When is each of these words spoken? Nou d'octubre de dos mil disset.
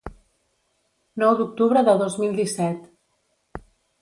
Nou 1.23 1.35
d'octubre 1.41 1.83
de 1.91 1.95
dos 2.01 2.17
mil 2.23 2.35
disset. 2.41 2.89